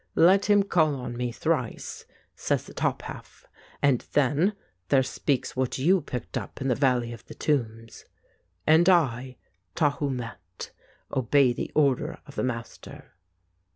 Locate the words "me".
1.15-1.31